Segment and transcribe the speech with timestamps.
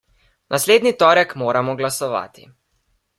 [0.55, 2.47] Naslednji torek moramo glasovati.